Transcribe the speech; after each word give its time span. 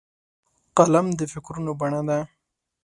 قلم 0.77 1.07
د 1.19 1.21
فکرونو 1.33 1.71
بڼه 1.79 2.01
ده 2.07 2.19